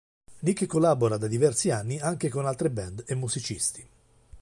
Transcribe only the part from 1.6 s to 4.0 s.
anni anche con altre band e musicisti.